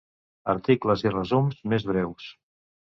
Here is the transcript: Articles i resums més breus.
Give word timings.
Articles 0.53 1.05
i 1.07 1.13
resums 1.17 1.63
més 1.75 1.89
breus. 1.95 2.35